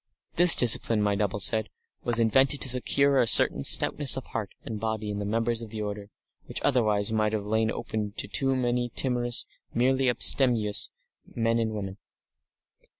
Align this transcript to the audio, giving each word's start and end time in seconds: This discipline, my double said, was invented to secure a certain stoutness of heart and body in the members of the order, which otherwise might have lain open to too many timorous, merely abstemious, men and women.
This 0.33 0.55
discipline, 0.55 1.03
my 1.03 1.13
double 1.13 1.39
said, 1.39 1.69
was 2.03 2.17
invented 2.17 2.59
to 2.61 2.69
secure 2.69 3.19
a 3.19 3.27
certain 3.27 3.63
stoutness 3.63 4.17
of 4.17 4.25
heart 4.25 4.49
and 4.65 4.79
body 4.79 5.11
in 5.11 5.19
the 5.19 5.25
members 5.25 5.61
of 5.61 5.69
the 5.69 5.83
order, 5.83 6.09
which 6.47 6.59
otherwise 6.63 7.11
might 7.11 7.33
have 7.33 7.43
lain 7.43 7.69
open 7.69 8.11
to 8.13 8.27
too 8.27 8.55
many 8.55 8.89
timorous, 8.95 9.45
merely 9.75 10.09
abstemious, 10.09 10.89
men 11.35 11.59
and 11.59 11.73
women. 11.75 11.97